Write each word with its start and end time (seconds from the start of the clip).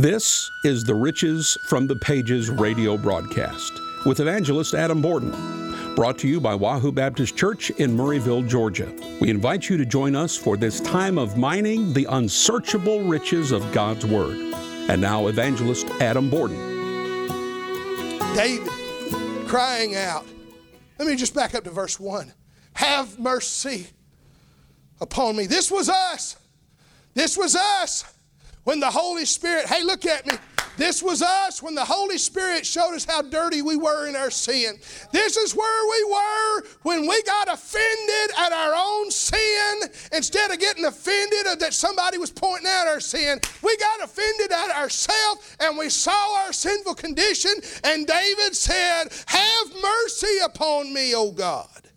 This 0.00 0.48
is 0.62 0.84
the 0.84 0.94
Riches 0.94 1.58
from 1.64 1.88
the 1.88 1.96
Pages 1.96 2.50
radio 2.50 2.96
broadcast 2.96 3.72
with 4.06 4.20
evangelist 4.20 4.72
Adam 4.72 5.02
Borden, 5.02 5.32
brought 5.96 6.16
to 6.18 6.28
you 6.28 6.40
by 6.40 6.54
Wahoo 6.54 6.92
Baptist 6.92 7.36
Church 7.36 7.70
in 7.70 7.96
Murrayville, 7.96 8.46
Georgia. 8.46 8.94
We 9.20 9.28
invite 9.28 9.68
you 9.68 9.76
to 9.76 9.84
join 9.84 10.14
us 10.14 10.36
for 10.36 10.56
this 10.56 10.80
time 10.82 11.18
of 11.18 11.36
mining 11.36 11.92
the 11.92 12.06
unsearchable 12.10 13.00
riches 13.00 13.50
of 13.50 13.72
God's 13.72 14.06
Word. 14.06 14.36
And 14.88 15.00
now, 15.00 15.26
evangelist 15.26 15.88
Adam 16.00 16.30
Borden. 16.30 16.56
David 18.36 18.68
crying 19.48 19.96
out. 19.96 20.24
Let 21.00 21.08
me 21.08 21.16
just 21.16 21.34
back 21.34 21.56
up 21.56 21.64
to 21.64 21.70
verse 21.70 21.98
1. 21.98 22.32
Have 22.74 23.18
mercy 23.18 23.88
upon 25.00 25.34
me. 25.34 25.46
This 25.46 25.72
was 25.72 25.88
us. 25.88 26.36
This 27.14 27.36
was 27.36 27.56
us 27.56 28.04
when 28.68 28.80
the 28.80 28.90
Holy 28.90 29.24
Spirit, 29.24 29.64
hey, 29.64 29.82
look 29.82 30.04
at 30.04 30.26
me. 30.26 30.34
This 30.76 31.02
was 31.02 31.22
us 31.22 31.62
when 31.62 31.74
the 31.74 31.86
Holy 31.86 32.18
Spirit 32.18 32.66
showed 32.66 32.94
us 32.94 33.06
how 33.06 33.22
dirty 33.22 33.62
we 33.62 33.76
were 33.76 34.06
in 34.06 34.14
our 34.14 34.30
sin. 34.30 34.76
This 35.10 35.38
is 35.38 35.54
where 35.54 35.88
we 35.88 36.12
were 36.12 36.68
when 36.82 37.08
we 37.08 37.22
got 37.22 37.50
offended 37.50 38.36
at 38.36 38.52
our 38.52 38.74
own 38.76 39.10
sin 39.10 39.88
instead 40.12 40.50
of 40.50 40.58
getting 40.58 40.84
offended 40.84 41.46
that 41.58 41.72
somebody 41.72 42.18
was 42.18 42.30
pointing 42.30 42.68
out 42.68 42.86
our 42.86 43.00
sin. 43.00 43.40
We 43.62 43.74
got 43.78 44.04
offended 44.04 44.52
at 44.52 44.76
ourselves 44.76 45.56
and 45.60 45.78
we 45.78 45.88
saw 45.88 46.44
our 46.44 46.52
sinful 46.52 46.96
condition. 46.96 47.52
And 47.84 48.06
David 48.06 48.54
said, 48.54 49.04
Have 49.28 49.82
mercy 49.82 50.38
upon 50.44 50.92
me, 50.92 51.14
O 51.14 51.30
God 51.30 51.87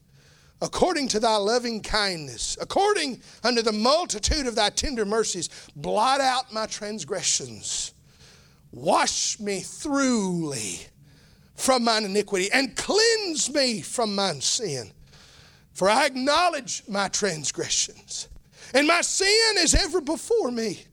according 0.62 1.08
to 1.10 1.20
thy 1.20 1.36
loving 1.38 1.82
kindness, 1.82 2.58
according 2.62 3.22
unto 3.44 3.62
the 3.62 3.72
multitude 3.72 4.48
of 4.48 4.56
thy 4.56 4.70
tender 4.70 5.06
mercies, 5.06 5.50
blot 5.76 6.22
out 6.22 6.54
my 6.54 6.66
transgressions. 6.68 7.94
Wash 8.72 9.40
me 9.40 9.62
throughly 9.62 10.80
from 11.56 11.84
mine 11.84 12.06
iniquity 12.06 12.50
and 12.52 12.76
cleanse 12.76 13.54
me 13.54 13.82
from 13.82 14.16
mine 14.16 14.42
sin. 14.42 14.92
For 15.74 15.90
I 15.90 16.06
acknowledge 16.06 16.84
my 16.88 17.08
transgressions, 17.08 18.28
and 18.74 18.88
my 18.88 19.02
sin 19.02 19.56
is 19.58 19.74
ever 19.74 20.02
before 20.02 20.52
me. 20.52 20.86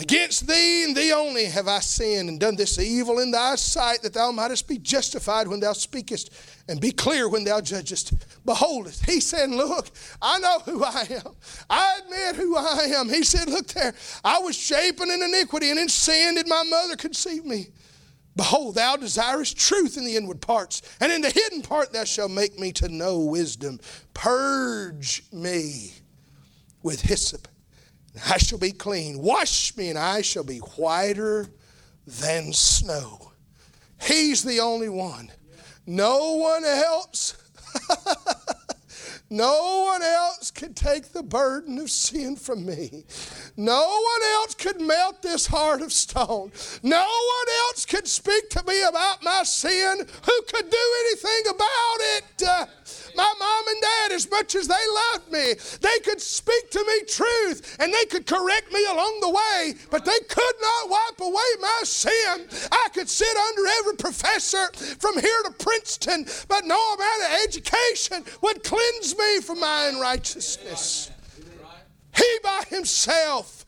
Against 0.00 0.46
thee 0.46 0.84
and 0.84 0.96
thee 0.96 1.12
only 1.12 1.46
have 1.46 1.66
I 1.66 1.80
sinned 1.80 2.28
and 2.28 2.38
done 2.38 2.54
this 2.54 2.78
evil 2.78 3.18
in 3.18 3.32
thy 3.32 3.56
sight, 3.56 4.02
that 4.02 4.14
thou 4.14 4.30
mightest 4.30 4.68
be 4.68 4.78
justified 4.78 5.48
when 5.48 5.58
thou 5.58 5.72
speakest 5.72 6.30
and 6.68 6.80
be 6.80 6.92
clear 6.92 7.28
when 7.28 7.42
thou 7.42 7.60
judgest. 7.60 8.12
Behold. 8.44 8.88
He 9.06 9.20
said, 9.20 9.50
Look, 9.50 9.90
I 10.22 10.38
know 10.38 10.60
who 10.60 10.84
I 10.84 11.08
am. 11.10 11.34
I 11.68 11.98
admit 12.04 12.36
who 12.36 12.56
I 12.56 12.92
am. 12.94 13.08
He 13.08 13.24
said, 13.24 13.48
Look 13.48 13.66
there. 13.68 13.92
I 14.24 14.38
was 14.38 14.56
shapen 14.56 15.10
in 15.10 15.20
iniquity, 15.20 15.70
and 15.70 15.80
in 15.80 15.88
sin 15.88 16.36
did 16.36 16.46
my 16.46 16.62
mother 16.62 16.94
conceive 16.94 17.44
me. 17.44 17.66
Behold, 18.36 18.76
thou 18.76 18.94
desirest 18.94 19.56
truth 19.56 19.96
in 19.96 20.04
the 20.04 20.14
inward 20.14 20.40
parts, 20.40 20.80
and 21.00 21.10
in 21.10 21.22
the 21.22 21.30
hidden 21.30 21.60
part 21.60 21.92
thou 21.92 22.04
shalt 22.04 22.30
make 22.30 22.56
me 22.56 22.70
to 22.74 22.88
know 22.88 23.18
wisdom. 23.18 23.80
Purge 24.14 25.24
me 25.32 25.94
with 26.84 27.00
hyssop 27.00 27.48
I 28.28 28.38
shall 28.38 28.58
be 28.58 28.72
clean. 28.72 29.18
Wash 29.18 29.76
me, 29.76 29.90
and 29.90 29.98
I 29.98 30.22
shall 30.22 30.44
be 30.44 30.58
whiter 30.58 31.48
than 32.06 32.52
snow. 32.52 33.32
He's 34.00 34.42
the 34.42 34.60
only 34.60 34.88
one. 34.88 35.30
No 35.86 36.34
one 36.34 36.64
else. 36.64 37.36
no 39.30 39.84
one 39.92 40.02
else 40.02 40.50
could 40.50 40.76
take 40.76 41.12
the 41.12 41.22
burden 41.22 41.78
of 41.78 41.90
sin 41.90 42.36
from 42.36 42.64
me. 42.64 43.04
No 43.58 43.88
one 43.88 44.30
else 44.34 44.54
could 44.54 44.80
melt 44.80 45.20
this 45.20 45.48
heart 45.48 45.82
of 45.82 45.92
stone. 45.92 46.52
No 46.84 47.00
one 47.00 47.48
else 47.66 47.84
could 47.84 48.06
speak 48.06 48.50
to 48.50 48.62
me 48.62 48.84
about 48.84 49.24
my 49.24 49.42
sin. 49.42 49.98
Who 49.98 50.42
could 50.42 50.70
do 50.70 50.94
anything 51.00 51.50
about 51.52 51.98
it? 51.98 52.42
Uh, 52.46 52.66
my 53.16 53.34
mom 53.36 53.64
and 53.66 53.82
dad, 53.82 54.12
as 54.12 54.30
much 54.30 54.54
as 54.54 54.68
they 54.68 54.74
loved 54.74 55.32
me, 55.32 55.54
they 55.80 55.98
could 56.04 56.20
speak 56.20 56.70
to 56.70 56.84
me 56.86 57.02
truth 57.08 57.76
and 57.80 57.92
they 57.92 58.04
could 58.04 58.26
correct 58.26 58.72
me 58.72 58.86
along 58.92 59.18
the 59.22 59.30
way, 59.30 59.74
but 59.90 60.04
they 60.04 60.20
could 60.28 60.54
not 60.60 60.90
wipe 60.90 61.20
away 61.20 61.50
my 61.60 61.80
sin. 61.82 62.46
I 62.70 62.86
could 62.94 63.08
sit 63.08 63.36
under 63.48 63.66
every 63.80 63.96
professor 63.96 64.70
from 65.00 65.18
here 65.18 65.42
to 65.46 65.50
Princeton, 65.50 66.26
but 66.46 66.64
no 66.64 66.78
amount 66.94 67.22
of 67.24 67.40
education 67.44 68.24
would 68.40 68.62
cleanse 68.62 69.18
me 69.18 69.40
from 69.40 69.58
my 69.58 69.90
unrighteousness. 69.92 71.10
He 72.18 72.38
by 72.42 72.62
himself 72.68 73.64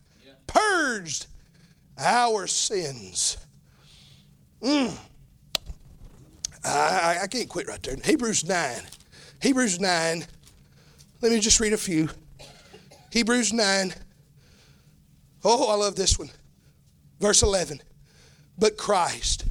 purged 0.47 1.27
our 1.99 2.47
sins. 2.47 3.37
Mm. 4.61 4.97
I, 6.65 7.21
I, 7.23 7.27
can't 7.27 7.49
quit 7.49 7.69
right 7.69 7.83
there. 7.83 7.97
Hebrews 8.05 8.45
9. 8.45 8.83
Hebrews 9.41 9.81
9. 9.81 10.27
Let 11.23 11.33
me 11.33 11.41
just 11.41 11.61
read 11.61 11.73
a 11.73 11.79
few. 11.79 12.11
Hebrews 13.11 13.53
9. 13.53 13.95
Oh, 15.45 15.71
I 15.71 15.75
love 15.77 15.97
this 15.97 16.19
one. 16.19 16.31
Verse 17.19 17.43
11. 17.43 17.81
But 18.59 18.77
Christ, 18.77 19.45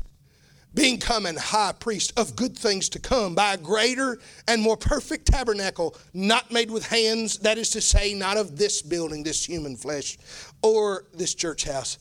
being 0.74 1.00
come 1.00 1.26
an 1.26 1.36
high 1.36 1.74
priest 1.74 2.14
of 2.18 2.36
good 2.36 2.58
things 2.58 2.90
to 2.90 3.00
come 3.00 3.36
by 3.36 3.54
a 3.54 3.58
greater 3.58 4.20
and 4.48 4.62
more 4.62 4.78
perfect 4.78 5.26
tabernacle, 5.26 5.96
not 6.14 6.52
made 6.52 6.70
with 6.70 6.86
hands, 6.86 7.40
that 7.40 7.58
is 7.58 7.70
to 7.72 7.82
say, 7.82 8.14
not 8.14 8.38
of 8.38 8.58
this 8.58 8.82
building, 8.82 9.24
this 9.24 9.46
human 9.46 9.76
flesh, 9.76 10.18
or 10.62 11.06
this 11.14 11.34
church 11.34 11.64
house, 11.64 11.98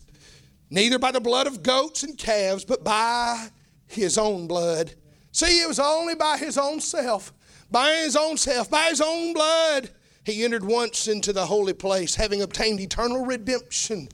neither 0.71 0.99
by 0.99 1.11
the 1.11 1.21
blood 1.21 1.47
of 1.47 1.63
goats 1.63 2.03
and 2.03 2.19
calves, 2.19 2.65
but 2.65 2.85
by 2.85 3.49
his 3.87 4.19
own 4.19 4.47
blood. 4.47 4.93
See, 5.33 5.63
it 5.63 5.69
was 5.69 5.79
only 5.79 6.15
by 6.15 6.37
his 6.37 6.59
own 6.59 6.81
self 6.81 7.33
by 7.71 7.93
his 7.97 8.17
own 8.17 8.37
self, 8.37 8.71
by 8.71 8.85
his 8.85 9.01
own 9.01 9.35
blood, 9.35 9.91
he 10.25 10.45
entered 10.45 10.65
once 10.65 11.09
into 11.09 11.33
the 11.33 11.47
holy 11.47 11.73
place, 11.73 12.15
having 12.15 12.43
obtained 12.43 12.81
eternal 12.81 13.25
redemption 13.25 14.09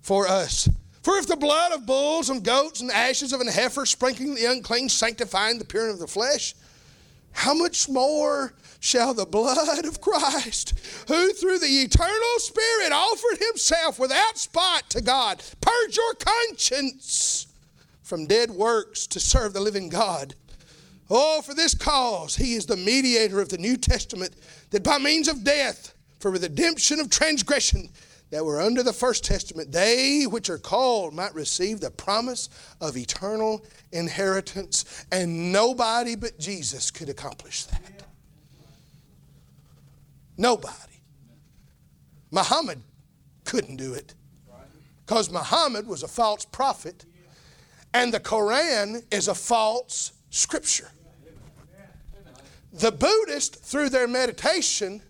for 0.00 0.26
us. 0.26 0.68
For 1.04 1.18
if 1.18 1.26
the 1.26 1.36
blood 1.36 1.72
of 1.72 1.84
bulls 1.84 2.30
and 2.30 2.42
goats 2.42 2.80
and 2.80 2.90
ashes 2.90 3.34
of 3.34 3.42
an 3.42 3.46
heifer 3.46 3.84
sprinkling 3.84 4.34
the 4.34 4.46
unclean 4.46 4.88
sanctifying 4.88 5.58
the 5.58 5.64
pure 5.66 5.90
of 5.90 5.98
the 5.98 6.06
flesh, 6.06 6.54
how 7.32 7.52
much 7.52 7.90
more 7.90 8.54
shall 8.80 9.12
the 9.12 9.26
blood 9.26 9.84
of 9.84 10.00
Christ, 10.00 10.72
who 11.06 11.34
through 11.34 11.58
the 11.58 11.66
eternal 11.66 12.38
Spirit 12.38 12.90
offered 12.90 13.38
himself 13.38 13.98
without 13.98 14.38
spot 14.38 14.88
to 14.90 15.02
God, 15.02 15.42
purge 15.60 15.94
your 15.94 16.14
conscience 16.14 17.48
from 18.02 18.26
dead 18.26 18.50
works 18.50 19.06
to 19.08 19.20
serve 19.20 19.52
the 19.52 19.60
living 19.60 19.90
God? 19.90 20.34
Oh, 21.10 21.42
for 21.42 21.52
this 21.52 21.74
cause, 21.74 22.36
he 22.36 22.54
is 22.54 22.64
the 22.64 22.78
mediator 22.78 23.42
of 23.42 23.50
the 23.50 23.58
New 23.58 23.76
Testament, 23.76 24.36
that 24.70 24.82
by 24.82 24.96
means 24.96 25.28
of 25.28 25.44
death, 25.44 25.94
for 26.18 26.30
the 26.30 26.48
redemption 26.48 26.98
of 26.98 27.10
transgression 27.10 27.90
that 28.34 28.44
were 28.44 28.60
under 28.60 28.82
the 28.82 28.92
first 28.92 29.24
testament, 29.24 29.70
they 29.70 30.24
which 30.24 30.50
are 30.50 30.58
called 30.58 31.14
might 31.14 31.32
receive 31.36 31.78
the 31.78 31.88
promise 31.88 32.48
of 32.80 32.96
eternal 32.96 33.64
inheritance. 33.92 35.06
And 35.12 35.52
nobody 35.52 36.16
but 36.16 36.36
Jesus 36.36 36.90
could 36.90 37.08
accomplish 37.08 37.62
that. 37.66 38.02
Nobody. 40.36 41.00
Muhammad 42.32 42.82
couldn't 43.44 43.76
do 43.76 43.94
it 43.94 44.14
because 45.06 45.30
Muhammad 45.30 45.86
was 45.86 46.02
a 46.02 46.08
false 46.08 46.44
prophet, 46.44 47.04
and 47.92 48.12
the 48.12 48.18
Koran 48.18 49.04
is 49.12 49.28
a 49.28 49.34
false 49.36 50.10
scripture. 50.30 50.90
The 52.72 52.90
Buddhist, 52.90 53.62
through 53.62 53.90
their 53.90 54.08
meditation, 54.08 55.02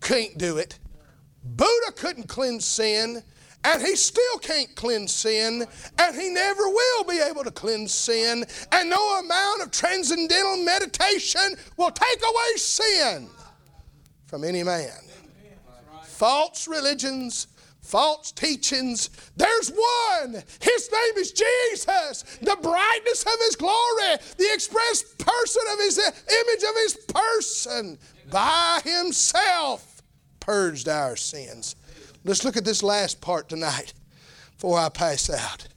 can't 0.00 0.38
do 0.38 0.58
it. 0.58 0.78
Buddha 1.42 1.92
couldn't 1.96 2.28
cleanse 2.28 2.64
sin, 2.64 3.22
and 3.64 3.82
he 3.82 3.96
still 3.96 4.38
can't 4.40 4.74
cleanse 4.74 5.12
sin, 5.12 5.66
and 5.98 6.16
he 6.16 6.30
never 6.30 6.68
will 6.68 7.04
be 7.04 7.20
able 7.20 7.44
to 7.44 7.50
cleanse 7.50 7.92
sin, 7.92 8.44
and 8.72 8.90
no 8.90 9.18
amount 9.18 9.62
of 9.62 9.70
transcendental 9.70 10.56
meditation 10.58 11.56
will 11.76 11.90
take 11.90 12.22
away 12.22 12.56
sin 12.56 13.28
from 14.26 14.44
any 14.44 14.62
man. 14.62 14.90
False 16.04 16.68
religions 16.68 17.46
false 17.90 18.30
teachings. 18.30 19.10
There's 19.36 19.70
one. 19.70 20.34
His 20.60 20.90
name 20.92 21.16
is 21.16 21.32
Jesus, 21.32 22.22
the 22.40 22.56
brightness 22.62 23.22
of 23.22 23.38
His 23.46 23.56
glory, 23.56 24.16
the 24.38 24.48
express 24.54 25.02
person 25.18 25.62
of 25.72 25.78
His 25.80 25.98
image 25.98 26.62
of 26.62 26.76
His 26.76 26.96
person, 27.08 27.98
by 28.30 28.80
Himself 28.84 29.89
purged 30.50 30.88
our 30.88 31.14
sins. 31.14 31.76
Let's 32.24 32.44
look 32.44 32.56
at 32.56 32.64
this 32.64 32.82
last 32.82 33.20
part 33.20 33.48
tonight 33.48 33.94
before 34.56 34.80
I 34.80 34.88
pass 34.88 35.30
out. 35.30 35.68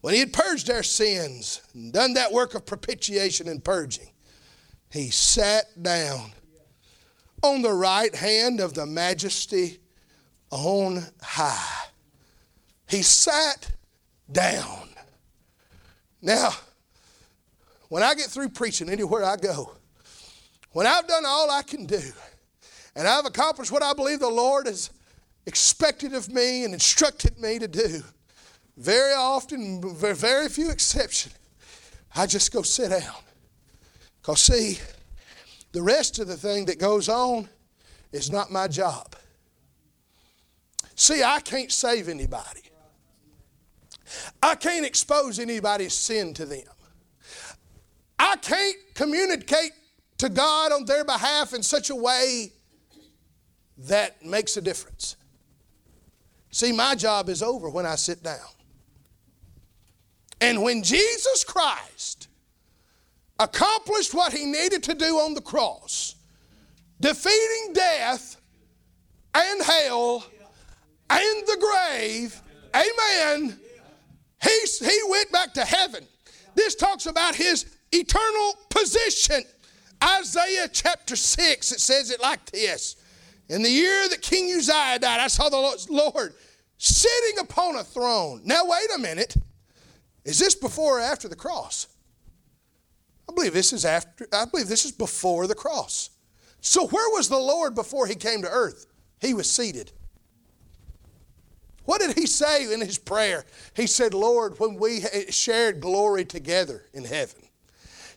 When 0.00 0.12
He 0.12 0.18
had 0.18 0.32
purged 0.32 0.68
our 0.68 0.82
sins 0.82 1.62
and 1.72 1.92
done 1.92 2.14
that 2.14 2.32
work 2.32 2.56
of 2.56 2.66
propitiation 2.66 3.46
and 3.46 3.62
purging, 3.62 4.10
He 4.90 5.10
sat 5.10 5.66
down 5.80 6.32
on 7.44 7.62
the 7.62 7.72
right 7.72 8.12
hand 8.12 8.58
of 8.58 8.74
the 8.74 8.86
majesty 8.86 9.78
on 10.50 11.04
high. 11.22 11.84
he 12.88 13.02
sat 13.02 13.70
down. 14.32 14.88
Now, 16.20 16.50
when 17.88 18.02
I 18.02 18.16
get 18.16 18.26
through 18.26 18.48
preaching 18.48 18.90
anywhere 18.90 19.24
I 19.24 19.36
go, 19.36 19.76
when 20.72 20.88
I've 20.88 21.06
done 21.06 21.24
all 21.24 21.52
I 21.52 21.62
can 21.62 21.86
do, 21.86 22.02
and 22.98 23.06
I've 23.06 23.26
accomplished 23.26 23.70
what 23.70 23.84
I 23.84 23.92
believe 23.92 24.18
the 24.18 24.28
Lord 24.28 24.66
has 24.66 24.90
expected 25.46 26.14
of 26.14 26.28
me 26.34 26.64
and 26.64 26.74
instructed 26.74 27.38
me 27.38 27.60
to 27.60 27.68
do, 27.68 28.02
very 28.76 29.12
often, 29.12 29.80
very 29.96 30.48
few 30.48 30.68
exceptions, 30.70 31.32
I 32.16 32.26
just 32.26 32.52
go 32.52 32.62
sit 32.62 32.90
down. 32.90 33.14
Because, 34.20 34.40
see, 34.40 34.80
the 35.70 35.80
rest 35.80 36.18
of 36.18 36.26
the 36.26 36.36
thing 36.36 36.64
that 36.64 36.80
goes 36.80 37.08
on 37.08 37.48
is 38.10 38.32
not 38.32 38.50
my 38.50 38.66
job. 38.66 39.14
See, 40.96 41.22
I 41.22 41.38
can't 41.38 41.70
save 41.70 42.08
anybody. 42.08 42.62
I 44.42 44.56
can't 44.56 44.84
expose 44.84 45.38
anybody's 45.38 45.94
sin 45.94 46.34
to 46.34 46.44
them. 46.44 46.66
I 48.18 48.34
can't 48.42 48.76
communicate 48.94 49.70
to 50.18 50.28
God 50.28 50.72
on 50.72 50.84
their 50.84 51.04
behalf 51.04 51.54
in 51.54 51.62
such 51.62 51.90
a 51.90 51.94
way 51.94 52.54
that 53.86 54.24
makes 54.24 54.56
a 54.56 54.60
difference. 54.60 55.16
See, 56.50 56.72
my 56.72 56.94
job 56.94 57.28
is 57.28 57.42
over 57.42 57.68
when 57.68 57.86
I 57.86 57.94
sit 57.94 58.22
down. 58.22 58.38
And 60.40 60.62
when 60.62 60.82
Jesus 60.82 61.44
Christ 61.44 62.28
accomplished 63.38 64.14
what 64.14 64.32
he 64.32 64.44
needed 64.44 64.82
to 64.84 64.94
do 64.94 65.18
on 65.18 65.34
the 65.34 65.40
cross, 65.40 66.16
defeating 67.00 67.72
death 67.72 68.36
and 69.34 69.62
hell 69.62 70.24
and 71.10 71.46
the 71.46 71.56
grave, 71.60 72.40
amen, 72.74 73.58
he, 74.42 74.60
he 74.84 75.00
went 75.08 75.30
back 75.32 75.54
to 75.54 75.64
heaven. 75.64 76.04
This 76.54 76.74
talks 76.74 77.06
about 77.06 77.34
his 77.34 77.66
eternal 77.92 78.54
position. 78.70 79.42
Isaiah 80.02 80.68
chapter 80.72 81.16
6, 81.16 81.72
it 81.72 81.80
says 81.80 82.10
it 82.10 82.20
like 82.20 82.44
this 82.46 82.96
In 83.48 83.62
the 83.62 83.70
year 83.70 84.08
that 84.10 84.20
King 84.20 84.52
Uzziah 84.54 84.98
died, 84.98 85.20
I 85.20 85.28
saw 85.28 85.48
the 85.48 85.86
Lord 85.90 86.34
sitting 86.76 87.38
upon 87.40 87.76
a 87.76 87.84
throne. 87.84 88.42
Now, 88.44 88.62
wait 88.64 88.88
a 88.94 88.98
minute. 88.98 89.36
Is 90.24 90.38
this 90.38 90.54
before 90.54 90.98
or 90.98 91.00
after 91.00 91.28
the 91.28 91.36
cross? 91.36 91.86
I 93.28 93.34
believe 93.34 93.54
this 93.54 93.72
is 93.72 93.84
after, 93.84 94.26
I 94.32 94.44
believe 94.44 94.68
this 94.68 94.84
is 94.84 94.92
before 94.92 95.46
the 95.46 95.54
cross. 95.54 96.10
So, 96.60 96.86
where 96.88 97.10
was 97.10 97.28
the 97.28 97.38
Lord 97.38 97.74
before 97.74 98.06
he 98.06 98.14
came 98.14 98.42
to 98.42 98.50
earth? 98.50 98.86
He 99.20 99.32
was 99.32 99.50
seated. 99.50 99.92
What 101.84 102.00
did 102.02 102.18
he 102.18 102.26
say 102.26 102.70
in 102.72 102.80
his 102.80 102.98
prayer? 102.98 103.46
He 103.74 103.86
said, 103.86 104.12
Lord, 104.12 104.58
when 104.60 104.74
we 104.76 105.04
shared 105.30 105.80
glory 105.80 106.24
together 106.26 106.84
in 106.92 107.04
heaven. 107.04 107.40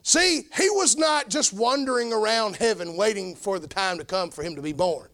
See, 0.04 0.48
he 0.58 0.70
was 0.70 0.98
not 0.98 1.30
just 1.30 1.54
wandering 1.54 2.12
around 2.12 2.58
heaven 2.58 2.98
waiting 2.98 3.36
for 3.36 3.60
the 3.60 3.68
time 3.68 3.98
to 4.00 4.04
come 4.04 4.32
for 4.32 4.44
him 4.44 4.56
to 4.56 4.62
be 4.62 4.74
born. 4.74 5.08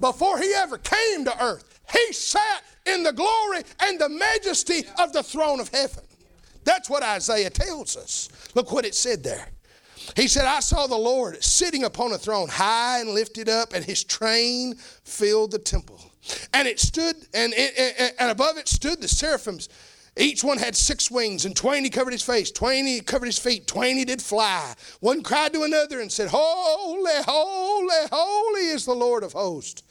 Before 0.00 0.38
he 0.38 0.52
ever 0.54 0.78
came 0.78 1.24
to 1.26 1.44
earth, 1.44 1.80
he 1.92 2.12
sat 2.12 2.64
in 2.86 3.02
the 3.02 3.12
glory 3.12 3.62
and 3.82 4.00
the 4.00 4.08
majesty 4.08 4.84
of 4.98 5.12
the 5.12 5.22
throne 5.22 5.60
of 5.60 5.68
heaven. 5.68 6.04
That's 6.64 6.90
what 6.90 7.02
Isaiah 7.02 7.50
tells 7.50 7.96
us. 7.96 8.28
Look 8.54 8.72
what 8.72 8.84
it 8.84 8.94
said 8.94 9.22
there. 9.22 9.48
He 10.16 10.28
said, 10.28 10.46
I 10.46 10.60
saw 10.60 10.86
the 10.86 10.96
Lord 10.96 11.42
sitting 11.42 11.84
upon 11.84 12.12
a 12.12 12.18
throne, 12.18 12.48
high 12.48 13.00
and 13.00 13.10
lifted 13.10 13.48
up, 13.48 13.74
and 13.74 13.84
his 13.84 14.02
train 14.02 14.74
filled 15.04 15.52
the 15.52 15.58
temple. 15.58 16.00
And 16.52 16.66
it 16.66 16.80
stood, 16.80 17.16
and, 17.34 17.52
it, 17.56 18.14
and 18.18 18.30
above 18.30 18.56
it 18.56 18.68
stood 18.68 19.00
the 19.00 19.08
seraphims. 19.08 19.68
Each 20.16 20.42
one 20.42 20.58
had 20.58 20.74
six 20.74 21.10
wings, 21.10 21.44
and 21.44 21.56
he 21.56 21.90
covered 21.90 22.12
his 22.12 22.22
face, 22.22 22.52
he 22.58 23.00
covered 23.00 23.26
his 23.26 23.38
feet, 23.38 23.70
he 23.72 24.04
did 24.04 24.20
fly. 24.20 24.74
One 25.00 25.22
cried 25.22 25.52
to 25.52 25.62
another 25.62 26.00
and 26.00 26.10
said, 26.10 26.28
Holy, 26.30 27.22
holy, 27.26 28.08
holy 28.10 28.66
is 28.66 28.84
the 28.84 28.94
Lord 28.94 29.22
of 29.22 29.32
hosts. 29.32 29.82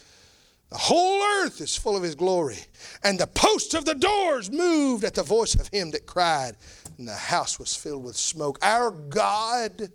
The 0.70 0.78
whole 0.78 1.24
earth 1.42 1.62
is 1.62 1.76
full 1.76 1.98
of 1.98 2.04
his 2.04 2.16
glory. 2.16 2.60
And 3.04 3.20
the 3.20 3.28
posts 3.28 3.74
of 3.74 3.86
the 3.86 3.96
doors 3.96 4.52
moved 4.52 5.04
at 5.04 5.16
the 5.16 5.24
voice 5.24 5.56
of 5.56 5.70
him 5.70 5.92
that 5.92 6.06
cried, 6.06 6.56
and 6.98 7.08
the 7.08 7.16
house 7.16 7.58
was 7.58 7.76
filled 7.76 8.04
with 8.04 8.16
smoke. 8.16 8.60
Our 8.62 8.92
God, 8.92 9.90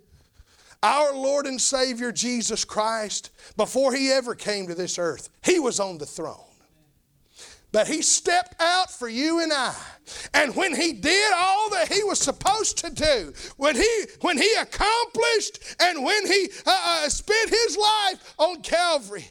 our 0.83 1.13
Lord 1.13 1.45
and 1.45 1.61
Savior 1.61 2.11
Jesus 2.11 2.65
Christ, 2.65 3.31
before 3.55 3.93
he 3.93 4.11
ever 4.11 4.35
came 4.35 4.67
to 4.67 4.75
this 4.75 4.99
earth, 4.99 5.29
he 5.43 5.59
was 5.59 5.79
on 5.79 5.97
the 5.97 6.05
throne. 6.05 6.41
But 7.71 7.87
he 7.87 8.01
stepped 8.01 8.55
out 8.61 8.91
for 8.91 9.07
you 9.07 9.41
and 9.41 9.53
I. 9.53 9.75
And 10.35 10.53
when 10.53 10.75
he 10.75 10.91
did 10.91 11.33
all 11.33 11.69
that 11.69 11.87
he 11.89 12.03
was 12.03 12.19
supposed 12.19 12.77
to 12.79 12.89
do, 12.89 13.33
when 13.55 13.73
he, 13.73 14.03
when 14.19 14.37
he 14.37 14.51
accomplished 14.59 15.59
and 15.79 16.03
when 16.03 16.27
he 16.27 16.49
uh, 16.65 17.03
uh, 17.05 17.09
spent 17.09 17.49
his 17.49 17.77
life 17.77 18.35
on 18.37 18.61
Calvary, 18.61 19.29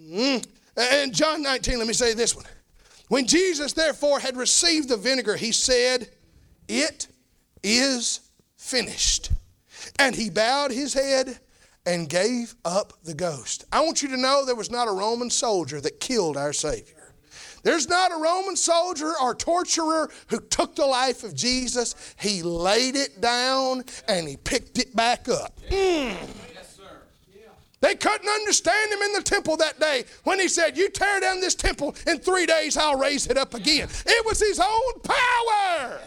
mm, 0.00 0.46
and 0.76 1.12
John 1.12 1.42
19, 1.42 1.76
let 1.76 1.88
me 1.88 1.92
say 1.92 2.14
this 2.14 2.36
one. 2.36 2.44
When 3.08 3.26
Jesus 3.26 3.72
therefore 3.72 4.20
had 4.20 4.36
received 4.36 4.90
the 4.90 4.96
vinegar, 4.96 5.34
he 5.34 5.50
said, 5.50 6.08
It 6.68 7.08
is 7.64 8.20
finished. 8.56 9.32
And 9.98 10.14
he 10.14 10.30
bowed 10.30 10.70
his 10.70 10.94
head 10.94 11.40
and 11.84 12.08
gave 12.08 12.54
up 12.64 12.92
the 13.02 13.14
ghost. 13.14 13.64
I 13.72 13.80
want 13.80 14.02
you 14.02 14.08
to 14.10 14.16
know 14.16 14.44
there 14.44 14.54
was 14.54 14.70
not 14.70 14.86
a 14.86 14.92
Roman 14.92 15.30
soldier 15.30 15.80
that 15.80 15.98
killed 15.98 16.36
our 16.36 16.52
Savior. 16.52 16.97
There's 17.62 17.88
not 17.88 18.12
a 18.12 18.16
Roman 18.16 18.56
soldier 18.56 19.12
or 19.20 19.34
torturer 19.34 20.10
who 20.28 20.40
took 20.40 20.76
the 20.76 20.86
life 20.86 21.24
of 21.24 21.34
Jesus. 21.34 22.14
He 22.18 22.42
laid 22.42 22.96
it 22.96 23.20
down 23.20 23.84
and 24.06 24.28
he 24.28 24.36
picked 24.36 24.78
it 24.78 24.94
back 24.94 25.28
up. 25.28 25.58
Mm. 25.70 26.16
They 27.80 27.94
couldn't 27.94 28.28
understand 28.28 28.92
him 28.92 29.02
in 29.02 29.12
the 29.12 29.22
temple 29.22 29.56
that 29.58 29.78
day 29.78 30.04
when 30.24 30.40
he 30.40 30.48
said, 30.48 30.76
You 30.76 30.90
tear 30.90 31.20
down 31.20 31.40
this 31.40 31.54
temple, 31.54 31.94
in 32.06 32.18
three 32.18 32.44
days 32.44 32.76
I'll 32.76 32.98
raise 32.98 33.28
it 33.28 33.38
up 33.38 33.54
again. 33.54 33.88
It 34.04 34.26
was 34.26 34.40
his 34.40 34.58
own 34.58 35.00
power. 35.02 36.00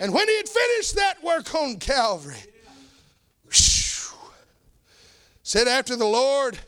And 0.00 0.12
when 0.12 0.28
he 0.28 0.36
had 0.36 0.48
finished 0.48 0.96
that 0.96 1.22
work 1.24 1.54
on 1.54 1.76
Calvary, 1.76 2.36
said 5.42 5.66
after 5.66 5.96
the 5.96 6.04
Lord 6.04 6.58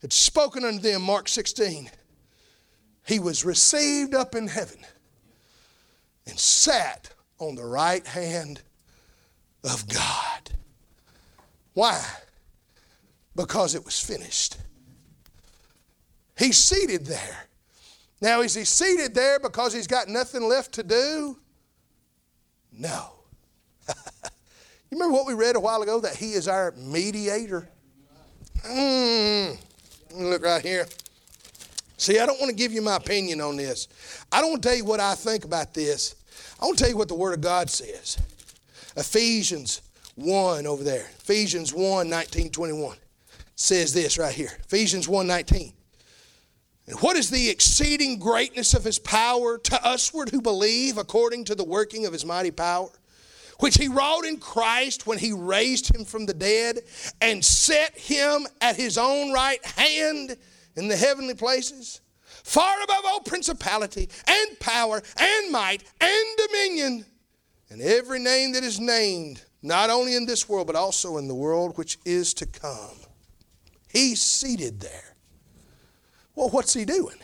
had 0.00 0.12
spoken 0.12 0.64
unto 0.64 0.78
them, 0.78 1.02
Mark 1.02 1.28
16, 1.28 1.90
he 3.04 3.18
was 3.18 3.44
received 3.44 4.14
up 4.14 4.34
in 4.34 4.48
heaven 4.48 4.78
and 6.26 6.38
sat 6.38 7.10
on 7.38 7.54
the 7.54 7.64
right 7.64 8.06
hand 8.06 8.62
of 9.64 9.88
God. 9.88 10.50
Why? 11.74 12.04
Because 13.34 13.74
it 13.74 13.84
was 13.84 13.98
finished. 13.98 14.56
He's 16.38 16.56
seated 16.56 17.06
there. 17.06 17.46
Now, 18.20 18.42
is 18.42 18.54
he 18.54 18.64
seated 18.64 19.14
there 19.14 19.40
because 19.40 19.72
he's 19.72 19.86
got 19.86 20.08
nothing 20.08 20.42
left 20.42 20.72
to 20.74 20.82
do? 20.82 21.38
No. 22.72 23.10
you 23.88 23.94
remember 24.92 25.12
what 25.12 25.26
we 25.26 25.34
read 25.34 25.56
a 25.56 25.60
while 25.60 25.82
ago 25.82 26.00
that 26.00 26.16
he 26.16 26.34
is 26.34 26.46
our 26.46 26.72
mediator? 26.76 27.68
Mm, 28.64 29.58
look 30.14 30.44
right 30.44 30.62
here. 30.62 30.86
See, 32.02 32.18
I 32.18 32.26
don't 32.26 32.40
want 32.40 32.50
to 32.50 32.56
give 32.56 32.72
you 32.72 32.82
my 32.82 32.96
opinion 32.96 33.40
on 33.40 33.56
this. 33.56 33.86
I 34.32 34.40
don't 34.40 34.50
want 34.50 34.62
to 34.64 34.68
tell 34.68 34.76
you 34.76 34.84
what 34.84 34.98
I 34.98 35.14
think 35.14 35.44
about 35.44 35.72
this. 35.72 36.16
I 36.60 36.64
want 36.64 36.76
to 36.78 36.82
tell 36.82 36.90
you 36.90 36.98
what 36.98 37.06
the 37.06 37.14
Word 37.14 37.32
of 37.32 37.40
God 37.40 37.70
says. 37.70 38.18
Ephesians 38.96 39.82
1 40.16 40.66
over 40.66 40.82
there. 40.82 41.06
Ephesians 41.20 41.72
1 41.72 42.10
19, 42.10 42.50
21 42.50 42.96
says 43.54 43.94
this 43.94 44.18
right 44.18 44.34
here. 44.34 44.50
Ephesians 44.64 45.06
1 45.06 45.28
19. 45.28 45.72
And 46.88 46.98
what 46.98 47.14
is 47.14 47.30
the 47.30 47.48
exceeding 47.48 48.18
greatness 48.18 48.74
of 48.74 48.82
his 48.82 48.98
power 48.98 49.56
to 49.58 49.80
usward 49.84 50.30
who 50.30 50.42
believe 50.42 50.98
according 50.98 51.44
to 51.44 51.54
the 51.54 51.62
working 51.62 52.04
of 52.04 52.12
his 52.12 52.26
mighty 52.26 52.50
power? 52.50 52.90
which 53.60 53.76
he 53.76 53.86
wrought 53.86 54.24
in 54.24 54.38
Christ 54.38 55.06
when 55.06 55.18
he 55.18 55.32
raised 55.32 55.94
him 55.94 56.04
from 56.04 56.26
the 56.26 56.34
dead 56.34 56.80
and 57.20 57.44
set 57.44 57.96
him 57.96 58.44
at 58.60 58.74
his 58.74 58.98
own 58.98 59.32
right 59.32 59.64
hand 59.64 60.36
in 60.76 60.88
the 60.88 60.96
heavenly 60.96 61.34
places, 61.34 62.00
far 62.44 62.82
above 62.82 63.04
all 63.04 63.20
principality 63.20 64.08
and 64.26 64.60
power 64.60 65.02
and 65.18 65.50
might 65.50 65.84
and 66.00 66.38
dominion, 66.48 67.04
and 67.70 67.80
every 67.80 68.18
name 68.18 68.52
that 68.52 68.64
is 68.64 68.80
named, 68.80 69.42
not 69.62 69.90
only 69.90 70.14
in 70.14 70.26
this 70.26 70.48
world, 70.48 70.66
but 70.66 70.76
also 70.76 71.16
in 71.16 71.28
the 71.28 71.34
world 71.34 71.76
which 71.78 71.98
is 72.04 72.34
to 72.34 72.46
come. 72.46 72.96
He's 73.88 74.20
seated 74.20 74.80
there. 74.80 75.16
Well, 76.34 76.48
what's 76.48 76.72
he 76.72 76.84
doing? 76.84 77.18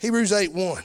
Hebrews 0.00 0.32
8 0.32 0.52
1. 0.52 0.82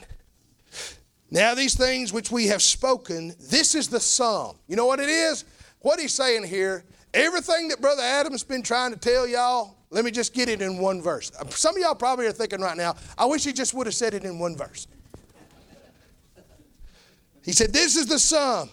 Now, 1.30 1.54
these 1.54 1.74
things 1.74 2.12
which 2.12 2.30
we 2.30 2.46
have 2.46 2.62
spoken, 2.62 3.34
this 3.38 3.74
is 3.74 3.88
the 3.88 4.00
sum. 4.00 4.56
You 4.66 4.76
know 4.76 4.86
what 4.86 5.00
it 5.00 5.08
is? 5.08 5.44
What 5.80 6.00
he's 6.00 6.14
saying 6.14 6.44
here, 6.44 6.84
everything 7.12 7.68
that 7.68 7.80
Brother 7.80 8.02
Adam's 8.02 8.44
been 8.44 8.62
trying 8.62 8.92
to 8.92 8.98
tell 8.98 9.26
y'all, 9.26 9.76
let 9.90 10.04
me 10.04 10.10
just 10.10 10.34
get 10.34 10.48
it 10.48 10.60
in 10.60 10.78
one 10.78 11.00
verse. 11.00 11.32
Some 11.50 11.76
of 11.76 11.82
y'all 11.82 11.94
probably 11.94 12.26
are 12.26 12.32
thinking 12.32 12.60
right 12.60 12.76
now, 12.76 12.96
I 13.16 13.24
wish 13.24 13.44
he 13.44 13.52
just 13.52 13.74
would 13.74 13.86
have 13.86 13.94
said 13.94 14.14
it 14.14 14.24
in 14.24 14.38
one 14.38 14.56
verse. 14.56 14.86
He 17.42 17.52
said, 17.52 17.72
This 17.72 17.96
is 17.96 18.06
the 18.06 18.18
sum. 18.18 18.68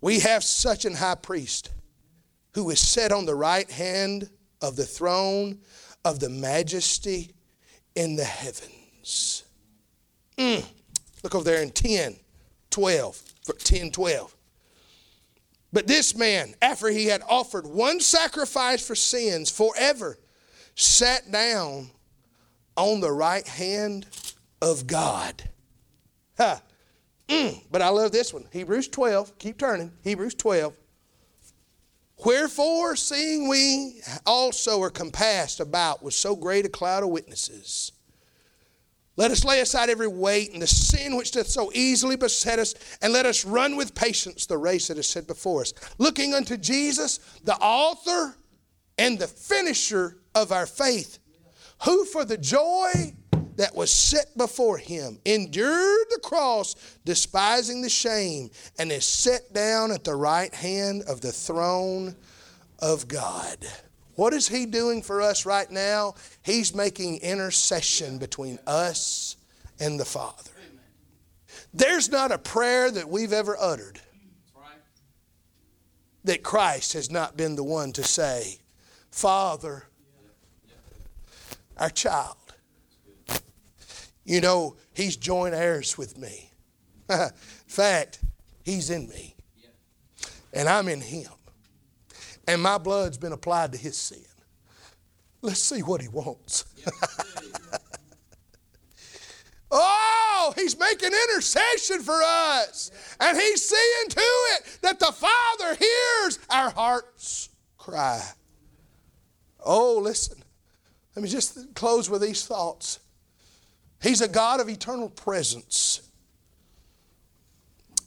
We 0.00 0.20
have 0.20 0.42
such 0.42 0.84
an 0.84 0.94
high 0.94 1.14
priest 1.14 1.70
who 2.54 2.70
is 2.70 2.80
set 2.80 3.12
on 3.12 3.26
the 3.26 3.34
right 3.34 3.70
hand 3.70 4.28
of 4.60 4.76
the 4.76 4.84
throne 4.84 5.60
of 6.04 6.20
the 6.20 6.28
majesty 6.28 7.30
in 7.94 8.16
the 8.16 8.24
heavens. 8.24 9.44
Mm. 10.38 10.64
Look 11.22 11.34
over 11.34 11.44
there 11.44 11.62
in 11.62 11.70
10, 11.70 12.16
12, 12.70 13.22
10, 13.58 13.90
12. 13.90 14.36
But 15.72 15.86
this 15.86 16.16
man, 16.16 16.54
after 16.62 16.88
he 16.88 17.06
had 17.06 17.22
offered 17.28 17.66
one 17.66 18.00
sacrifice 18.00 18.86
for 18.86 18.94
sins 18.94 19.50
forever, 19.50 20.18
sat 20.74 21.30
down 21.30 21.90
on 22.76 23.00
the 23.00 23.12
right 23.12 23.46
hand 23.46 24.06
of 24.62 24.86
God. 24.86 25.48
Huh. 26.36 26.58
Mm, 27.28 27.62
but 27.70 27.82
I 27.82 27.88
love 27.88 28.12
this 28.12 28.32
one. 28.32 28.46
Hebrews 28.52 28.88
12. 28.88 29.38
Keep 29.38 29.58
turning. 29.58 29.92
Hebrews 30.04 30.34
12. 30.34 30.74
Wherefore, 32.24 32.96
seeing 32.96 33.48
we 33.48 34.00
also 34.24 34.80
are 34.82 34.90
compassed 34.90 35.60
about 35.60 36.02
with 36.02 36.14
so 36.14 36.34
great 36.34 36.64
a 36.64 36.68
cloud 36.68 37.02
of 37.02 37.10
witnesses, 37.10 37.92
let 39.16 39.30
us 39.30 39.44
lay 39.44 39.60
aside 39.60 39.88
every 39.88 40.06
weight 40.06 40.52
and 40.52 40.60
the 40.60 40.66
sin 40.66 41.16
which 41.16 41.30
doth 41.30 41.48
so 41.48 41.70
easily 41.74 42.16
beset 42.16 42.58
us, 42.58 42.74
and 43.00 43.12
let 43.12 43.26
us 43.26 43.44
run 43.44 43.76
with 43.76 43.94
patience 43.94 44.46
the 44.46 44.58
race 44.58 44.88
that 44.88 44.98
is 44.98 45.08
set 45.08 45.26
before 45.26 45.62
us, 45.62 45.72
looking 45.98 46.34
unto 46.34 46.56
Jesus, 46.56 47.18
the 47.44 47.56
author 47.56 48.36
and 48.98 49.18
the 49.18 49.26
finisher 49.26 50.18
of 50.34 50.52
our 50.52 50.66
faith, 50.66 51.18
who 51.84 52.04
for 52.04 52.24
the 52.24 52.38
joy 52.38 53.14
that 53.56 53.74
was 53.74 53.90
set 53.90 54.36
before 54.36 54.76
him, 54.76 55.18
endured 55.24 56.06
the 56.10 56.20
cross, 56.22 56.74
despising 57.06 57.80
the 57.80 57.88
shame, 57.88 58.50
and 58.78 58.92
is 58.92 59.06
set 59.06 59.52
down 59.54 59.90
at 59.90 60.04
the 60.04 60.14
right 60.14 60.54
hand 60.54 61.02
of 61.08 61.22
the 61.22 61.32
throne 61.32 62.14
of 62.78 63.08
God. 63.08 63.56
What 64.16 64.32
is 64.32 64.48
he 64.48 64.66
doing 64.66 65.02
for 65.02 65.22
us 65.22 65.46
right 65.46 65.70
now? 65.70 66.14
He's 66.42 66.74
making 66.74 67.18
intercession 67.18 68.18
between 68.18 68.58
us 68.66 69.36
and 69.78 70.00
the 70.00 70.04
Father. 70.04 70.50
There's 71.72 72.10
not 72.10 72.32
a 72.32 72.38
prayer 72.38 72.90
that 72.90 73.08
we've 73.08 73.32
ever 73.32 73.56
uttered 73.58 74.00
that 76.24 76.42
Christ 76.42 76.94
has 76.94 77.10
not 77.10 77.36
been 77.36 77.54
the 77.54 77.62
one 77.62 77.92
to 77.92 78.02
say, 78.02 78.58
Father, 79.10 79.84
our 81.78 81.90
child 81.90 82.36
you 84.26 84.40
know, 84.40 84.76
he's 84.92 85.16
joint 85.16 85.54
heirs 85.54 85.96
with 85.96 86.18
me. 86.18 86.50
in 87.08 87.30
fact, 87.68 88.18
he's 88.64 88.90
in 88.90 89.08
me. 89.08 89.36
And 90.52 90.68
I'm 90.68 90.88
in 90.88 91.00
him. 91.00 91.30
And 92.46 92.62
my 92.62 92.78
blood's 92.78 93.18
been 93.18 93.32
applied 93.32 93.72
to 93.72 93.78
his 93.78 93.96
sin. 93.96 94.24
Let's 95.42 95.62
see 95.62 95.80
what 95.80 96.00
he 96.00 96.08
wants. 96.08 96.64
oh, 99.70 100.52
he's 100.56 100.78
making 100.78 101.10
intercession 101.30 102.02
for 102.02 102.20
us. 102.22 102.90
And 103.20 103.36
he's 103.36 103.68
seeing 103.68 104.08
to 104.10 104.20
it 104.20 104.78
that 104.82 104.98
the 104.98 105.12
Father 105.12 105.74
hears 105.74 106.38
our 106.50 106.70
hearts 106.70 107.50
cry. 107.76 108.22
Oh, 109.64 109.98
listen. 109.98 110.42
Let 111.14 111.22
me 111.22 111.28
just 111.28 111.74
close 111.74 112.10
with 112.10 112.22
these 112.22 112.46
thoughts. 112.46 113.00
He's 114.02 114.20
a 114.20 114.28
God 114.28 114.60
of 114.60 114.68
eternal 114.68 115.08
presence. 115.08 116.02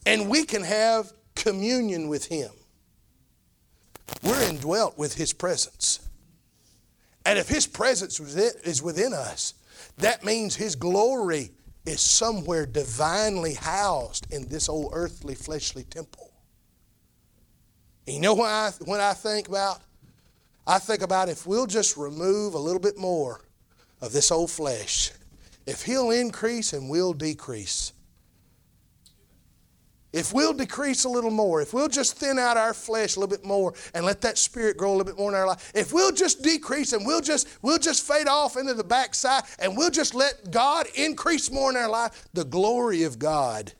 And 0.05 0.29
we 0.29 0.46
can 0.46 0.63
have 0.63 1.12
communion 1.36 2.08
with 2.08 2.25
Him. 2.25 2.51
We're 4.23 4.49
indwelt 4.49 4.97
with 4.97 5.15
His 5.15 5.33
presence. 5.33 5.99
And 7.25 7.37
if 7.37 7.47
His 7.47 7.67
presence 7.67 8.19
is 8.19 8.81
within 8.81 9.13
us, 9.13 9.53
that 9.97 10.23
means 10.23 10.55
His 10.55 10.75
glory 10.75 11.51
is 11.85 12.01
somewhere 12.01 12.65
divinely 12.65 13.53
housed 13.53 14.31
in 14.31 14.47
this 14.47 14.69
old 14.69 14.91
earthly 14.93 15.35
fleshly 15.35 15.83
temple. 15.83 16.31
And 18.05 18.15
you 18.15 18.21
know 18.21 18.33
what 18.33 18.49
I, 18.49 18.71
what 18.85 18.99
I 18.99 19.13
think 19.13 19.47
about? 19.47 19.81
I 20.65 20.79
think 20.79 21.01
about 21.01 21.29
if 21.29 21.47
we'll 21.47 21.67
just 21.67 21.97
remove 21.97 22.53
a 22.53 22.59
little 22.59 22.79
bit 22.79 22.97
more 22.97 23.41
of 24.01 24.11
this 24.11 24.31
old 24.31 24.51
flesh 24.51 25.11
if 25.65 25.83
He'll 25.83 26.11
increase 26.11 26.73
and 26.73 26.89
we'll 26.89 27.13
decrease. 27.13 27.93
If 30.11 30.33
we'll 30.33 30.53
decrease 30.53 31.03
a 31.03 31.09
little 31.09 31.29
more, 31.29 31.61
if 31.61 31.73
we'll 31.73 31.87
just 31.87 32.17
thin 32.17 32.39
out 32.39 32.57
our 32.57 32.73
flesh 32.73 33.15
a 33.15 33.19
little 33.19 33.35
bit 33.35 33.45
more 33.45 33.73
and 33.93 34.05
let 34.05 34.21
that 34.21 34.39
spirit 34.39 34.75
grow 34.75 34.89
a 34.89 34.93
little 34.93 35.05
bit 35.05 35.17
more 35.17 35.29
in 35.29 35.35
our 35.35 35.45
life, 35.45 35.71
if 35.75 35.93
we'll 35.93 36.11
just 36.11 36.41
decrease 36.41 36.93
and 36.93 37.05
we'll 37.05 37.21
just 37.21 37.47
we'll 37.61 37.77
just 37.77 38.07
fade 38.07 38.27
off 38.27 38.57
into 38.57 38.73
the 38.73 38.83
backside 38.83 39.43
and 39.59 39.77
we'll 39.77 39.91
just 39.91 40.15
let 40.15 40.49
God 40.49 40.87
increase 40.95 41.51
more 41.51 41.69
in 41.69 41.77
our 41.77 41.89
life, 41.89 42.27
the 42.33 42.43
glory 42.43 43.03
of 43.03 43.19
God 43.19 43.73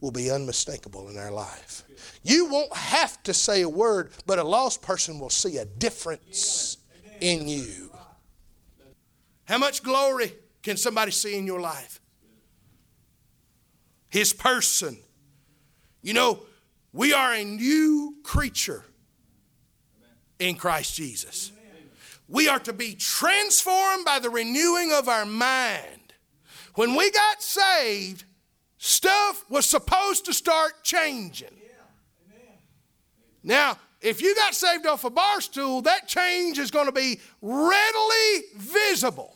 will 0.00 0.10
be 0.10 0.30
unmistakable 0.30 1.08
in 1.10 1.18
our 1.18 1.30
life. 1.30 1.84
You 2.22 2.46
won't 2.46 2.74
have 2.74 3.22
to 3.24 3.34
say 3.34 3.62
a 3.62 3.68
word, 3.68 4.12
but 4.26 4.38
a 4.38 4.44
lost 4.44 4.80
person 4.80 5.18
will 5.18 5.30
see 5.30 5.58
a 5.58 5.64
difference 5.64 6.78
in 7.20 7.46
you. 7.46 7.90
How 9.44 9.58
much 9.58 9.82
glory? 9.82 10.32
can 10.62 10.76
somebody 10.76 11.10
see 11.10 11.36
in 11.36 11.46
your 11.46 11.60
life? 11.60 12.00
His 14.10 14.32
person. 14.32 14.98
You 16.02 16.14
know, 16.14 16.40
we 16.92 17.12
are 17.12 17.32
a 17.32 17.44
new 17.44 18.16
creature 18.22 18.84
in 20.38 20.56
Christ 20.56 20.94
Jesus. 20.94 21.52
We 22.28 22.48
are 22.48 22.60
to 22.60 22.72
be 22.72 22.94
transformed 22.94 24.04
by 24.04 24.18
the 24.18 24.30
renewing 24.30 24.92
of 24.92 25.08
our 25.08 25.24
mind. 25.24 26.12
When 26.74 26.94
we 26.94 27.10
got 27.10 27.42
saved, 27.42 28.24
stuff 28.76 29.44
was 29.48 29.66
supposed 29.66 30.26
to 30.26 30.34
start 30.34 30.84
changing. 30.84 31.48
Now, 33.42 33.78
if 34.00 34.20
you 34.20 34.34
got 34.34 34.54
saved 34.54 34.86
off 34.86 35.04
a 35.04 35.10
bar 35.10 35.40
stool, 35.40 35.82
that 35.82 36.06
change 36.06 36.58
is 36.58 36.70
going 36.70 36.86
to 36.86 36.92
be 36.92 37.18
readily 37.40 38.42
visible. 38.56 39.34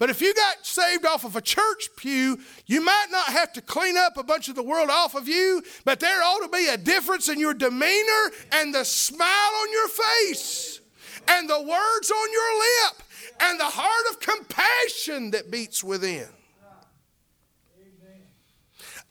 But 0.00 0.08
if 0.08 0.22
you 0.22 0.32
got 0.32 0.66
saved 0.66 1.04
off 1.04 1.24
of 1.24 1.36
a 1.36 1.42
church 1.42 1.90
pew, 1.94 2.38
you 2.64 2.80
might 2.80 3.08
not 3.10 3.26
have 3.26 3.52
to 3.52 3.60
clean 3.60 3.98
up 3.98 4.16
a 4.16 4.22
bunch 4.22 4.48
of 4.48 4.54
the 4.54 4.62
world 4.62 4.88
off 4.88 5.14
of 5.14 5.28
you, 5.28 5.62
but 5.84 6.00
there 6.00 6.22
ought 6.22 6.42
to 6.42 6.48
be 6.48 6.68
a 6.68 6.78
difference 6.78 7.28
in 7.28 7.38
your 7.38 7.52
demeanor 7.52 8.32
and 8.50 8.74
the 8.74 8.82
smile 8.82 9.28
on 9.28 9.70
your 9.70 9.88
face 9.88 10.80
and 11.28 11.50
the 11.50 11.60
words 11.60 12.10
on 12.10 12.32
your 12.32 12.58
lip 12.58 13.02
and 13.40 13.60
the 13.60 13.64
heart 13.64 14.06
of 14.10 14.20
compassion 14.20 15.32
that 15.32 15.50
beats 15.50 15.84
within. 15.84 16.28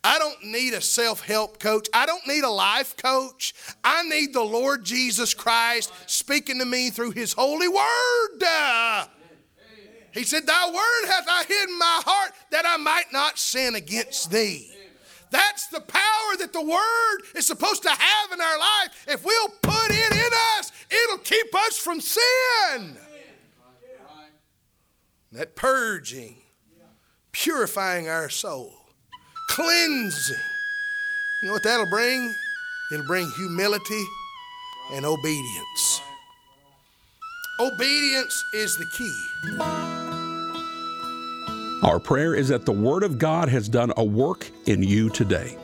I 0.04 0.18
don't 0.18 0.44
need 0.44 0.74
a 0.74 0.82
self 0.82 1.22
help 1.22 1.60
coach. 1.60 1.88
I 1.94 2.08
don't 2.08 2.26
need 2.26 2.44
a 2.44 2.50
life 2.50 2.98
coach. 2.98 3.54
I 3.84 4.02
need 4.10 4.34
the 4.34 4.42
Lord 4.42 4.86
Jesus 4.86 5.36
Christ 5.36 5.92
speaking 6.08 6.58
to 6.58 6.66
me 6.66 6.90
through 6.90 7.12
His 7.12 7.34
holy 7.34 7.68
word. 7.68 9.19
He 10.14 10.24
said, 10.24 10.46
Thy 10.46 10.68
word 10.68 11.08
hath 11.08 11.26
I 11.28 11.44
hid 11.48 11.70
in 11.70 11.78
my 11.78 12.02
heart 12.06 12.32
that 12.52 12.66
I 12.66 12.78
might 12.78 13.12
not 13.12 13.38
sin 13.38 13.76
against 13.76 14.32
thee. 14.32 14.70
That's 15.32 15.68
the 15.68 15.82
power 15.82 16.38
that 16.40 16.54
the 16.54 16.62
word 16.62 17.18
is 17.36 17.46
supposed 17.46 17.84
to 17.84 17.90
have 17.90 18.32
in 18.32 18.42
our 18.42 18.60
life. 18.60 19.06
If 19.08 19.24
we'll 19.24 19.50
put 19.62 19.92
it 19.92 20.12
in 20.12 20.32
us, 20.58 20.72
it'll 20.90 21.20
keep 21.20 21.54
us 21.54 21.78
from 21.78 22.02
sin. 22.02 22.98
That 25.32 25.56
purging, 25.56 26.38
purifying 27.32 28.10
our 28.10 28.30
soul, 28.30 28.74
cleansing. 29.50 30.38
You 31.44 31.48
know 31.48 31.54
what 31.54 31.64
that'll 31.64 31.90
bring? 31.90 32.34
It'll 32.92 33.06
bring 33.06 33.30
humility 33.38 34.04
and 34.94 35.06
obedience. 35.06 36.02
Obedience 37.60 38.44
is 38.56 38.76
the 38.78 38.86
key. 38.98 39.89
Our 41.82 42.00
prayer 42.00 42.36
is 42.36 42.50
that 42.50 42.66
the 42.66 42.74
Word 42.74 43.04
of 43.04 43.18
God 43.18 43.48
has 43.48 43.70
done 43.70 43.94
a 43.96 44.04
work 44.04 44.52
in 44.66 44.84
you 44.84 45.10
today. 45.10 45.58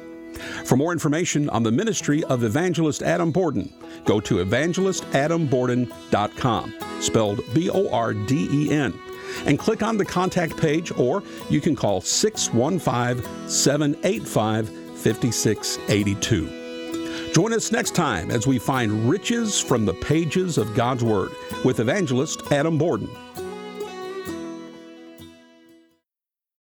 For 0.63 0.77
more 0.77 0.93
information 0.93 1.49
on 1.49 1.63
the 1.63 1.73
ministry 1.73 2.23
of 2.25 2.45
Evangelist 2.45 3.01
Adam 3.03 3.31
Borden, 3.31 3.73
go 4.05 4.21
to 4.21 4.35
evangelistadamborden.com, 4.35 6.73
spelled 7.01 7.41
B 7.53 7.69
O 7.69 7.89
R 7.89 8.13
D 8.13 8.47
E 8.49 8.71
N, 8.71 8.97
and 9.45 9.59
click 9.59 9.83
on 9.83 9.97
the 9.97 10.05
contact 10.05 10.55
page, 10.55 10.97
or 10.97 11.21
you 11.49 11.59
can 11.59 11.75
call 11.75 11.99
615 11.99 13.49
785 13.49 14.69
5682. 14.69 17.33
Join 17.33 17.51
us 17.51 17.73
next 17.73 17.93
time 17.93 18.31
as 18.31 18.47
we 18.47 18.57
find 18.57 19.09
riches 19.09 19.59
from 19.59 19.85
the 19.85 19.95
pages 19.95 20.57
of 20.57 20.73
God's 20.73 21.03
Word 21.03 21.31
with 21.65 21.81
evangelist 21.81 22.49
Adam 22.53 22.77
Borden. 22.77 23.09